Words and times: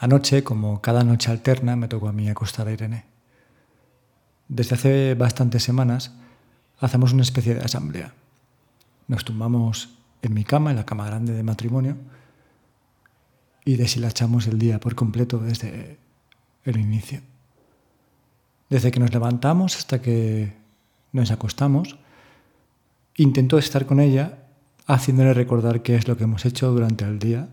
Anoche, 0.00 0.44
como 0.44 0.80
cada 0.80 1.02
noche 1.02 1.30
alterna, 1.30 1.74
me 1.74 1.88
tocó 1.88 2.08
a 2.08 2.12
mí 2.12 2.28
acostar 2.28 2.68
a 2.68 2.72
Irene. 2.72 3.04
Desde 4.46 4.76
hace 4.76 5.14
bastantes 5.14 5.64
semanas 5.64 6.14
hacemos 6.78 7.12
una 7.12 7.22
especie 7.22 7.56
de 7.56 7.64
asamblea. 7.64 8.14
Nos 9.08 9.24
tumbamos 9.24 9.90
en 10.22 10.34
mi 10.34 10.44
cama, 10.44 10.70
en 10.70 10.76
la 10.76 10.86
cama 10.86 11.06
grande 11.06 11.32
de 11.32 11.42
matrimonio, 11.42 11.96
y 13.64 13.76
deshilachamos 13.76 14.46
el 14.46 14.58
día 14.58 14.78
por 14.78 14.94
completo 14.94 15.38
desde 15.38 15.98
el 16.64 16.78
inicio. 16.78 17.20
Desde 18.70 18.92
que 18.92 19.00
nos 19.00 19.12
levantamos 19.12 19.76
hasta 19.76 20.00
que 20.00 20.54
nos 21.12 21.32
acostamos, 21.32 21.98
intento 23.16 23.58
estar 23.58 23.84
con 23.84 23.98
ella 23.98 24.44
haciéndole 24.86 25.34
recordar 25.34 25.82
qué 25.82 25.96
es 25.96 26.06
lo 26.06 26.16
que 26.16 26.24
hemos 26.24 26.44
hecho 26.44 26.70
durante 26.70 27.04
el 27.04 27.18
día 27.18 27.48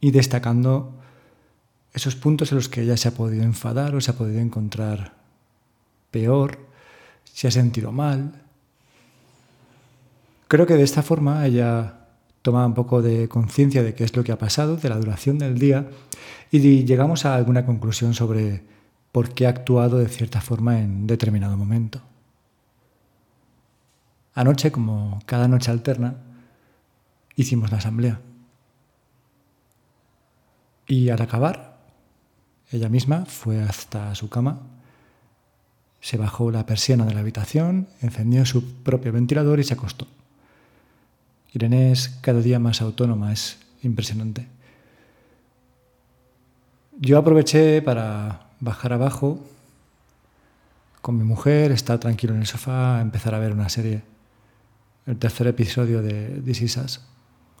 y 0.00 0.10
destacando 0.10 1.01
esos 1.92 2.16
puntos 2.16 2.52
en 2.52 2.56
los 2.56 2.68
que 2.68 2.82
ella 2.82 2.96
se 2.96 3.08
ha 3.08 3.14
podido 3.14 3.44
enfadar 3.44 3.94
o 3.94 4.00
se 4.00 4.10
ha 4.10 4.14
podido 4.14 4.40
encontrar 4.40 5.14
peor, 6.10 6.58
se 7.24 7.48
ha 7.48 7.50
sentido 7.50 7.92
mal. 7.92 8.42
Creo 10.48 10.66
que 10.66 10.74
de 10.74 10.82
esta 10.82 11.02
forma 11.02 11.46
ella 11.46 11.98
toma 12.42 12.66
un 12.66 12.74
poco 12.74 13.02
de 13.02 13.28
conciencia 13.28 13.82
de 13.82 13.94
qué 13.94 14.04
es 14.04 14.16
lo 14.16 14.24
que 14.24 14.32
ha 14.32 14.38
pasado, 14.38 14.76
de 14.76 14.88
la 14.88 14.98
duración 14.98 15.38
del 15.38 15.58
día, 15.58 15.88
y 16.50 16.84
llegamos 16.84 17.24
a 17.24 17.34
alguna 17.34 17.64
conclusión 17.64 18.14
sobre 18.14 18.62
por 19.12 19.34
qué 19.34 19.46
ha 19.46 19.50
actuado 19.50 19.98
de 19.98 20.08
cierta 20.08 20.40
forma 20.40 20.80
en 20.80 21.06
determinado 21.06 21.56
momento. 21.56 22.00
Anoche, 24.34 24.72
como 24.72 25.20
cada 25.26 25.46
noche 25.46 25.70
alterna, 25.70 26.16
hicimos 27.36 27.70
la 27.70 27.78
asamblea. 27.78 28.20
Y 30.86 31.10
al 31.10 31.20
acabar, 31.20 31.71
ella 32.72 32.88
misma 32.88 33.26
fue 33.26 33.62
hasta 33.62 34.14
su 34.14 34.28
cama, 34.28 34.60
se 36.00 36.16
bajó 36.16 36.50
la 36.50 36.66
persiana 36.66 37.04
de 37.04 37.14
la 37.14 37.20
habitación, 37.20 37.86
encendió 38.00 38.44
su 38.44 38.82
propio 38.82 39.12
ventilador 39.12 39.60
y 39.60 39.64
se 39.64 39.74
acostó. 39.74 40.08
Irene 41.52 41.92
es 41.92 42.08
cada 42.22 42.40
día 42.40 42.58
más 42.58 42.80
autónoma, 42.80 43.32
es 43.32 43.58
impresionante. 43.82 44.48
Yo 46.98 47.18
aproveché 47.18 47.82
para 47.82 48.48
bajar 48.58 48.92
abajo 48.92 49.38
con 51.02 51.18
mi 51.18 51.24
mujer, 51.24 51.72
estar 51.72 51.98
tranquilo 51.98 52.34
en 52.34 52.40
el 52.40 52.46
sofá, 52.46 53.00
empezar 53.00 53.34
a 53.34 53.38
ver 53.38 53.52
una 53.52 53.68
serie. 53.68 54.02
El 55.06 55.18
tercer 55.18 55.46
episodio 55.48 56.00
de 56.00 56.40
This 56.44 56.62
Is 56.62 57.00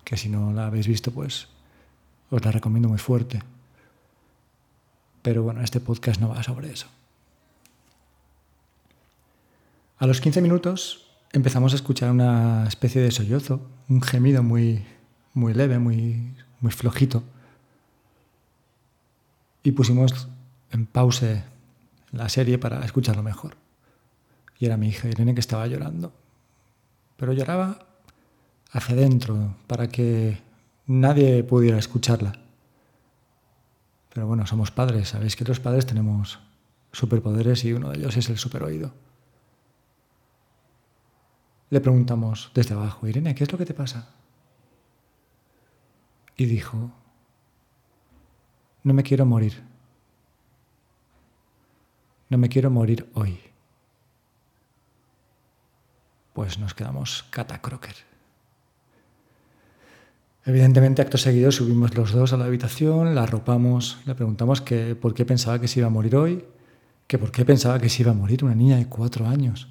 que 0.04 0.16
si 0.16 0.28
no 0.28 0.52
la 0.52 0.66
habéis 0.66 0.86
visto, 0.86 1.10
pues 1.10 1.48
os 2.30 2.44
la 2.44 2.50
recomiendo 2.50 2.88
muy 2.88 2.98
fuerte. 2.98 3.42
Pero 5.22 5.42
bueno, 5.42 5.62
este 5.62 5.80
podcast 5.80 6.20
no 6.20 6.28
va 6.28 6.42
sobre 6.42 6.72
eso. 6.72 6.88
A 9.98 10.06
los 10.06 10.20
15 10.20 10.42
minutos 10.42 11.06
empezamos 11.32 11.72
a 11.72 11.76
escuchar 11.76 12.10
una 12.10 12.66
especie 12.66 13.00
de 13.00 13.12
sollozo, 13.12 13.60
un 13.88 14.02
gemido 14.02 14.42
muy, 14.42 14.84
muy 15.32 15.54
leve, 15.54 15.78
muy, 15.78 16.34
muy 16.60 16.72
flojito. 16.72 17.22
Y 19.62 19.72
pusimos 19.72 20.26
en 20.72 20.86
pause 20.86 21.44
la 22.10 22.28
serie 22.28 22.58
para 22.58 22.84
escucharlo 22.84 23.22
mejor. 23.22 23.56
Y 24.58 24.66
era 24.66 24.76
mi 24.76 24.88
hija 24.88 25.08
Irene 25.08 25.34
que 25.34 25.40
estaba 25.40 25.68
llorando. 25.68 26.12
Pero 27.16 27.32
lloraba 27.32 27.86
hacia 28.72 28.96
adentro 28.96 29.54
para 29.68 29.88
que 29.88 30.38
nadie 30.86 31.44
pudiera 31.44 31.78
escucharla. 31.78 32.41
Pero 34.12 34.26
bueno, 34.26 34.46
somos 34.46 34.70
padres, 34.70 35.08
sabéis 35.10 35.36
que 35.36 35.44
los 35.44 35.60
padres 35.60 35.86
tenemos 35.86 36.38
superpoderes 36.92 37.64
y 37.64 37.72
uno 37.72 37.90
de 37.90 37.98
ellos 37.98 38.16
es 38.16 38.28
el 38.28 38.36
superoído. 38.36 38.92
Le 41.70 41.80
preguntamos 41.80 42.50
desde 42.54 42.74
abajo, 42.74 43.06
Irene, 43.06 43.34
¿qué 43.34 43.44
es 43.44 43.52
lo 43.52 43.56
que 43.56 43.64
te 43.64 43.72
pasa? 43.72 44.10
Y 46.36 46.44
dijo, 46.44 46.90
no 48.82 48.92
me 48.92 49.02
quiero 49.02 49.24
morir. 49.24 49.62
No 52.28 52.36
me 52.36 52.50
quiero 52.50 52.70
morir 52.70 53.10
hoy. 53.14 53.40
Pues 56.34 56.58
nos 56.58 56.74
quedamos 56.74 57.22
catacroker. 57.30 58.11
Evidentemente, 60.44 61.02
acto 61.02 61.18
seguido 61.18 61.52
subimos 61.52 61.94
los 61.94 62.10
dos 62.10 62.32
a 62.32 62.36
la 62.36 62.46
habitación, 62.46 63.14
la 63.14 63.22
arropamos, 63.22 63.98
le 64.06 64.14
preguntamos 64.16 64.60
que 64.60 64.96
por 64.96 65.14
qué 65.14 65.24
pensaba 65.24 65.60
que 65.60 65.68
se 65.68 65.78
iba 65.78 65.86
a 65.86 65.90
morir 65.90 66.16
hoy, 66.16 66.44
que 67.06 67.16
por 67.16 67.30
qué 67.30 67.44
pensaba 67.44 67.78
que 67.78 67.88
se 67.88 68.02
iba 68.02 68.10
a 68.10 68.14
morir 68.14 68.44
una 68.44 68.56
niña 68.56 68.76
de 68.76 68.86
cuatro 68.86 69.28
años. 69.28 69.68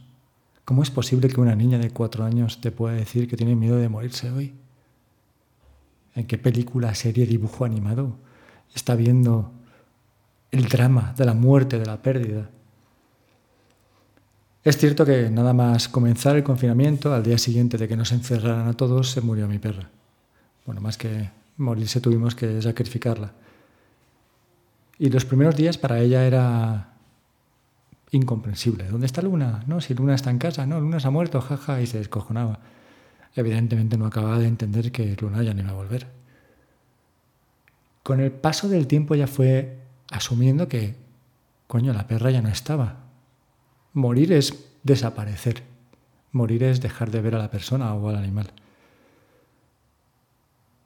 ¿Cómo 0.63 0.81
es 0.81 0.89
posible 0.89 1.27
que 1.27 1.41
una 1.41 1.55
niña 1.55 1.77
de 1.77 1.89
cuatro 1.91 2.23
años 2.23 2.61
te 2.61 2.71
pueda 2.71 2.95
decir 2.95 3.27
que 3.27 3.35
tiene 3.35 3.55
miedo 3.55 3.75
de 3.75 3.89
morirse 3.89 4.31
hoy? 4.31 4.53
¿En 6.15 6.25
qué 6.25 6.37
película, 6.37 6.95
serie, 6.95 7.25
dibujo 7.25 7.65
animado 7.65 8.15
está 8.73 8.95
viendo 8.95 9.51
el 10.51 10.69
drama 10.69 11.13
de 11.17 11.25
la 11.25 11.33
muerte, 11.33 11.79
de 11.79 11.85
la 11.85 12.01
pérdida? 12.01 12.49
Es 14.63 14.77
cierto 14.77 15.05
que 15.05 15.29
nada 15.29 15.51
más 15.51 15.89
comenzar 15.89 16.37
el 16.37 16.43
confinamiento, 16.43 17.13
al 17.13 17.23
día 17.23 17.37
siguiente 17.37 17.77
de 17.77 17.89
que 17.89 17.97
nos 17.97 18.13
encerraran 18.13 18.69
a 18.69 18.73
todos, 18.73 19.09
se 19.11 19.19
murió 19.19 19.49
mi 19.49 19.59
perra 19.59 19.89
bueno, 20.71 20.79
más 20.79 20.97
que 20.97 21.29
morirse 21.57 21.99
tuvimos 21.99 22.33
que 22.33 22.61
sacrificarla. 22.61 23.33
Y 24.97 25.09
los 25.09 25.25
primeros 25.25 25.57
días 25.57 25.77
para 25.77 25.99
ella 25.99 26.25
era 26.25 26.93
incomprensible. 28.11 28.87
¿Dónde 28.87 29.05
está 29.05 29.21
Luna? 29.21 29.65
No, 29.67 29.81
si 29.81 29.93
Luna 29.93 30.15
está 30.15 30.29
en 30.29 30.37
casa, 30.37 30.65
no, 30.65 30.79
Luna 30.79 31.01
se 31.01 31.09
ha 31.09 31.11
muerto, 31.11 31.41
jaja, 31.41 31.81
y 31.81 31.87
se 31.87 31.97
descojonaba. 31.97 32.59
Evidentemente 33.35 33.97
no 33.97 34.05
acababa 34.05 34.39
de 34.39 34.47
entender 34.47 34.93
que 34.93 35.17
Luna 35.19 35.43
ya 35.43 35.53
no 35.53 35.59
iba 35.59 35.71
a 35.71 35.73
volver. 35.73 36.07
Con 38.01 38.21
el 38.21 38.31
paso 38.31 38.69
del 38.69 38.87
tiempo 38.87 39.15
ya 39.15 39.27
fue 39.27 39.77
asumiendo 40.09 40.69
que, 40.69 40.95
coño, 41.67 41.91
la 41.91 42.07
perra 42.07 42.31
ya 42.31 42.41
no 42.41 42.47
estaba. 42.47 43.07
Morir 43.91 44.31
es 44.31 44.67
desaparecer. 44.83 45.63
Morir 46.31 46.63
es 46.63 46.79
dejar 46.79 47.11
de 47.11 47.19
ver 47.19 47.35
a 47.35 47.39
la 47.39 47.51
persona 47.51 47.93
o 47.93 48.07
al 48.07 48.15
animal. 48.15 48.53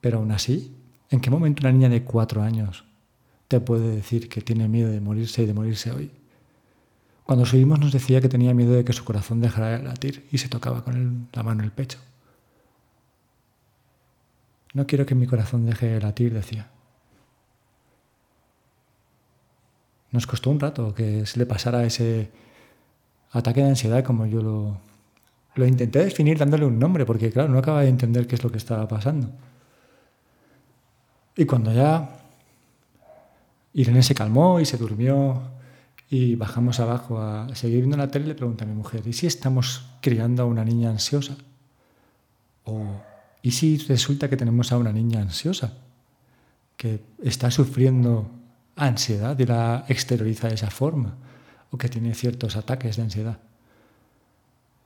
Pero 0.05 0.19
aún 0.19 0.31
así, 0.31 0.71
¿en 1.09 1.19
qué 1.19 1.31
momento 1.31 1.63
una 1.63 1.71
niña 1.71 1.89
de 1.89 2.03
cuatro 2.03 2.43
años 2.43 2.85
te 3.47 3.59
puede 3.59 3.89
decir 3.89 4.29
que 4.29 4.39
tiene 4.39 4.67
miedo 4.67 4.91
de 4.91 5.01
morirse 5.01 5.41
y 5.41 5.47
de 5.47 5.55
morirse 5.55 5.89
hoy? 5.89 6.11
Cuando 7.23 7.43
subimos 7.43 7.79
nos 7.79 7.91
decía 7.91 8.21
que 8.21 8.29
tenía 8.29 8.53
miedo 8.53 8.73
de 8.73 8.85
que 8.85 8.93
su 8.93 9.03
corazón 9.03 9.41
dejara 9.41 9.79
de 9.79 9.83
latir 9.83 10.27
y 10.31 10.37
se 10.37 10.47
tocaba 10.47 10.83
con 10.83 11.27
la 11.33 11.41
mano 11.41 11.63
el 11.63 11.71
pecho. 11.71 11.97
No 14.75 14.85
quiero 14.85 15.07
que 15.07 15.15
mi 15.15 15.25
corazón 15.25 15.65
deje 15.65 15.87
de 15.87 15.99
latir, 15.99 16.35
decía. 16.35 16.69
Nos 20.11 20.27
costó 20.27 20.51
un 20.51 20.59
rato 20.59 20.93
que 20.93 21.25
se 21.25 21.39
le 21.39 21.47
pasara 21.47 21.83
ese 21.83 22.29
ataque 23.31 23.61
de 23.61 23.69
ansiedad 23.69 24.03
como 24.03 24.27
yo 24.27 24.43
lo, 24.43 24.77
lo 25.55 25.65
intenté 25.65 25.97
definir 26.05 26.37
dándole 26.37 26.65
un 26.65 26.77
nombre, 26.77 27.07
porque 27.07 27.31
claro, 27.31 27.49
no 27.49 27.57
acaba 27.57 27.81
de 27.81 27.89
entender 27.89 28.27
qué 28.27 28.35
es 28.35 28.43
lo 28.43 28.51
que 28.51 28.59
estaba 28.59 28.87
pasando. 28.87 29.31
Y 31.35 31.45
cuando 31.45 31.73
ya 31.73 32.09
Irene 33.73 34.03
se 34.03 34.15
calmó 34.15 34.59
y 34.59 34.65
se 34.65 34.77
durmió 34.77 35.41
y 36.09 36.35
bajamos 36.35 36.79
abajo 36.79 37.19
a 37.19 37.53
seguir 37.55 37.79
viendo 37.79 37.97
la 37.97 38.07
tele, 38.07 38.27
le 38.27 38.35
pregunta 38.35 38.63
a 38.63 38.67
mi 38.67 38.73
mujer, 38.73 39.05
¿y 39.05 39.13
si 39.13 39.27
estamos 39.27 39.85
criando 40.01 40.43
a 40.43 40.45
una 40.45 40.63
niña 40.63 40.89
ansiosa? 40.89 41.35
¿O 42.63 42.85
y 43.41 43.51
si 43.51 43.77
resulta 43.77 44.29
que 44.29 44.37
tenemos 44.37 44.71
a 44.71 44.77
una 44.77 44.91
niña 44.91 45.21
ansiosa 45.21 45.73
que 46.77 46.99
está 47.21 47.51
sufriendo 47.51 48.27
ansiedad 48.75 49.37
y 49.37 49.45
la 49.45 49.85
exterioriza 49.87 50.47
de 50.47 50.55
esa 50.55 50.71
forma? 50.71 51.15
¿O 51.69 51.77
que 51.77 51.89
tiene 51.89 52.13
ciertos 52.15 52.55
ataques 52.55 52.95
de 52.95 53.03
ansiedad? 53.03 53.39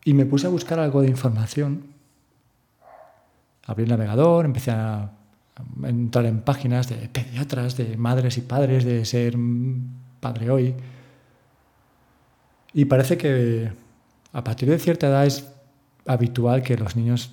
Y 0.04 0.14
me 0.14 0.26
puse 0.26 0.48
a 0.48 0.50
buscar 0.50 0.80
algo 0.80 1.02
de 1.02 1.10
información. 1.10 1.94
Abrí 3.66 3.84
el 3.84 3.90
navegador, 3.90 4.46
empecé 4.46 4.72
a 4.72 5.12
entrar 5.84 6.26
en 6.26 6.42
páginas 6.42 6.90
de 6.90 7.10
pediatras, 7.10 7.78
de 7.78 7.98
madres 7.98 8.38
y 8.38 8.42
padres, 8.42 8.84
de 8.84 9.06
ser 9.06 9.36
padre 10.20 10.50
hoy. 10.50 10.76
Y 12.74 12.86
parece 12.86 13.18
que 13.18 13.72
a 14.34 14.44
partir 14.44 14.70
de 14.70 14.80
cierta 14.80 15.08
edad 15.08 15.26
es 15.26 15.48
habitual 16.06 16.62
que 16.62 16.78
los 16.78 16.96
niños 16.96 17.32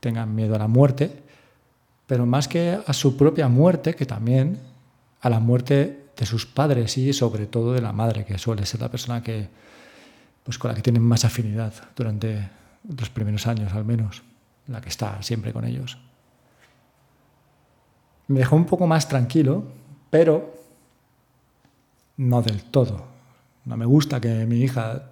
tengan 0.00 0.34
miedo 0.34 0.54
a 0.54 0.58
la 0.58 0.68
muerte, 0.68 1.22
pero 2.06 2.26
más 2.26 2.48
que 2.48 2.78
a 2.86 2.92
su 2.92 3.16
propia 3.16 3.48
muerte, 3.48 3.94
que 3.94 4.06
también 4.06 4.58
a 5.20 5.30
la 5.30 5.40
muerte 5.40 6.06
de 6.16 6.26
sus 6.26 6.46
padres 6.46 6.96
y 6.98 7.12
sobre 7.12 7.46
todo 7.46 7.72
de 7.72 7.80
la 7.80 7.92
madre, 7.92 8.24
que 8.24 8.38
suele 8.38 8.64
ser 8.64 8.80
la 8.80 8.90
persona 8.90 9.22
que, 9.22 9.48
pues, 10.44 10.58
con 10.58 10.70
la 10.70 10.74
que 10.74 10.82
tienen 10.82 11.02
más 11.02 11.24
afinidad 11.24 11.72
durante 11.94 12.48
los 12.96 13.10
primeros 13.10 13.46
años 13.46 13.72
al 13.72 13.84
menos, 13.84 14.22
la 14.68 14.80
que 14.80 14.88
está 14.88 15.22
siempre 15.22 15.52
con 15.52 15.64
ellos. 15.64 15.98
Me 18.28 18.40
dejó 18.40 18.56
un 18.56 18.66
poco 18.66 18.86
más 18.86 19.08
tranquilo, 19.08 19.64
pero 20.10 20.54
no 22.16 22.42
del 22.42 22.64
todo. 22.64 23.04
No 23.64 23.76
me 23.76 23.84
gusta 23.84 24.20
que 24.20 24.46
mi 24.46 24.60
hija 24.62 25.10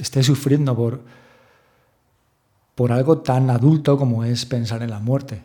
esté 0.00 0.22
sufriendo 0.22 0.74
por, 0.76 1.02
por 2.74 2.92
algo 2.92 3.18
tan 3.18 3.50
adulto 3.50 3.98
como 3.98 4.24
es 4.24 4.46
pensar 4.46 4.82
en 4.82 4.90
la 4.90 4.98
muerte. 4.98 5.42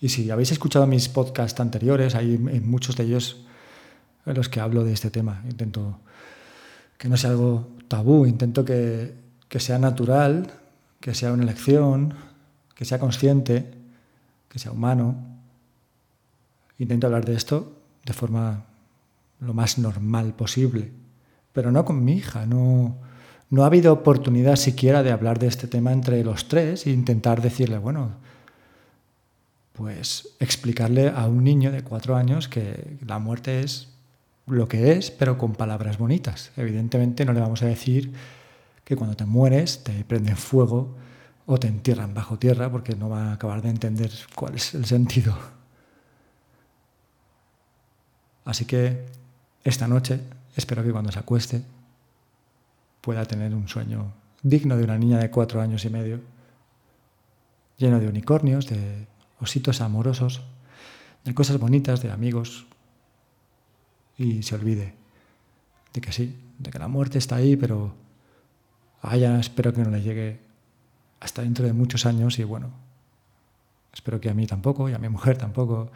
Y 0.00 0.08
si 0.08 0.30
habéis 0.30 0.52
escuchado 0.52 0.86
mis 0.86 1.08
podcasts 1.08 1.60
anteriores, 1.60 2.14
hay 2.14 2.38
muchos 2.38 2.96
de 2.96 3.04
ellos 3.04 3.44
en 4.24 4.34
los 4.34 4.48
que 4.48 4.60
hablo 4.60 4.84
de 4.84 4.92
este 4.92 5.10
tema. 5.10 5.42
Intento 5.48 5.98
que 6.96 7.08
no 7.08 7.16
sea 7.16 7.30
algo 7.30 7.68
tabú, 7.88 8.26
intento 8.26 8.64
que, 8.64 9.14
que 9.48 9.60
sea 9.60 9.78
natural, 9.78 10.52
que 11.00 11.14
sea 11.14 11.32
una 11.32 11.42
elección, 11.42 12.14
que 12.74 12.84
sea 12.84 12.98
consciente, 12.98 13.70
que 14.48 14.58
sea 14.58 14.72
humano. 14.72 15.16
Intento 16.80 17.06
hablar 17.06 17.26
de 17.26 17.34
esto 17.34 17.76
de 18.06 18.14
forma 18.14 18.64
lo 19.38 19.52
más 19.52 19.78
normal 19.78 20.34
posible, 20.34 20.90
pero 21.52 21.70
no 21.70 21.84
con 21.84 22.02
mi 22.02 22.14
hija, 22.14 22.46
no, 22.46 22.96
no 23.50 23.62
ha 23.62 23.66
habido 23.66 23.92
oportunidad 23.92 24.56
siquiera 24.56 25.02
de 25.02 25.12
hablar 25.12 25.38
de 25.38 25.46
este 25.46 25.68
tema 25.68 25.92
entre 25.92 26.24
los 26.24 26.48
tres 26.48 26.86
e 26.86 26.90
intentar 26.90 27.42
decirle, 27.42 27.76
bueno, 27.76 28.12
pues 29.74 30.30
explicarle 30.40 31.10
a 31.10 31.26
un 31.26 31.44
niño 31.44 31.70
de 31.70 31.82
cuatro 31.84 32.16
años 32.16 32.48
que 32.48 32.96
la 33.06 33.18
muerte 33.18 33.60
es 33.60 33.88
lo 34.46 34.66
que 34.66 34.92
es, 34.92 35.10
pero 35.10 35.36
con 35.36 35.52
palabras 35.52 35.98
bonitas. 35.98 36.50
Evidentemente 36.56 37.26
no 37.26 37.34
le 37.34 37.40
vamos 37.40 37.62
a 37.62 37.66
decir 37.66 38.10
que 38.84 38.96
cuando 38.96 39.16
te 39.16 39.26
mueres 39.26 39.84
te 39.84 40.02
prenden 40.04 40.38
fuego 40.38 40.96
o 41.44 41.58
te 41.58 41.68
entierran 41.68 42.14
bajo 42.14 42.38
tierra 42.38 42.72
porque 42.72 42.96
no 42.96 43.10
va 43.10 43.24
a 43.24 43.32
acabar 43.34 43.60
de 43.60 43.68
entender 43.68 44.10
cuál 44.34 44.54
es 44.54 44.74
el 44.74 44.86
sentido. 44.86 45.59
Así 48.44 48.64
que 48.64 49.06
esta 49.64 49.86
noche 49.86 50.20
espero 50.56 50.82
que 50.82 50.92
cuando 50.92 51.12
se 51.12 51.18
acueste 51.18 51.62
pueda 53.00 53.24
tener 53.24 53.54
un 53.54 53.68
sueño 53.68 54.12
digno 54.42 54.76
de 54.76 54.84
una 54.84 54.98
niña 54.98 55.18
de 55.18 55.30
cuatro 55.30 55.60
años 55.60 55.84
y 55.84 55.90
medio, 55.90 56.20
lleno 57.76 58.00
de 58.00 58.08
unicornios, 58.08 58.66
de 58.66 59.06
ositos 59.40 59.80
amorosos, 59.80 60.42
de 61.24 61.34
cosas 61.34 61.58
bonitas, 61.58 62.02
de 62.02 62.10
amigos, 62.10 62.66
y 64.16 64.42
se 64.42 64.54
olvide 64.54 64.94
de 65.92 66.00
que 66.00 66.12
sí, 66.12 66.38
de 66.58 66.70
que 66.70 66.78
la 66.78 66.88
muerte 66.88 67.18
está 67.18 67.36
ahí, 67.36 67.56
pero 67.56 67.94
a 69.02 69.16
ella 69.16 69.38
espero 69.40 69.72
que 69.72 69.82
no 69.82 69.90
le 69.90 70.02
llegue 70.02 70.40
hasta 71.20 71.42
dentro 71.42 71.66
de 71.66 71.72
muchos 71.72 72.06
años 72.06 72.38
y 72.38 72.44
bueno, 72.44 72.70
espero 73.92 74.20
que 74.20 74.30
a 74.30 74.34
mí 74.34 74.46
tampoco 74.46 74.88
y 74.88 74.92
a 74.92 74.98
mi 74.98 75.08
mujer 75.08 75.38
tampoco. 75.38 75.90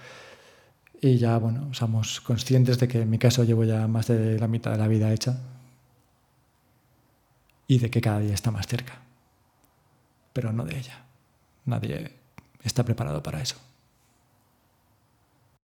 Y 1.00 1.18
ya, 1.18 1.38
bueno, 1.38 1.72
somos 1.74 2.20
conscientes 2.20 2.78
de 2.78 2.88
que 2.88 3.02
en 3.02 3.10
mi 3.10 3.18
caso 3.18 3.44
llevo 3.44 3.64
ya 3.64 3.86
más 3.88 4.06
de 4.06 4.38
la 4.38 4.48
mitad 4.48 4.70
de 4.70 4.78
la 4.78 4.88
vida 4.88 5.12
hecha 5.12 5.38
y 7.66 7.78
de 7.78 7.90
que 7.90 8.00
cada 8.00 8.20
día 8.20 8.34
está 8.34 8.50
más 8.50 8.66
cerca, 8.66 9.00
pero 10.32 10.52
no 10.52 10.64
de 10.64 10.78
ella. 10.78 11.04
Nadie 11.66 12.12
está 12.62 12.84
preparado 12.84 13.22
para 13.22 13.40
eso. 13.42 13.56